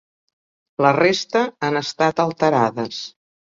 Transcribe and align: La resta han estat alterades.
La 0.85 0.93
resta 0.99 1.43
han 1.69 1.79
estat 1.83 2.25
alterades. 2.27 3.07